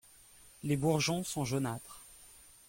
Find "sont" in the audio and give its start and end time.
1.23-1.45